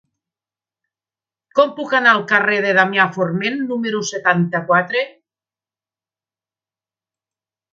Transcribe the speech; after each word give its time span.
Com 1.59 1.73
puc 1.79 1.93
anar 1.97 2.13
al 2.13 2.23
carrer 2.31 2.57
de 2.67 2.71
Damià 2.77 3.05
Forment 3.17 3.61
número 3.73 4.01
setanta-quatre? 4.13 5.05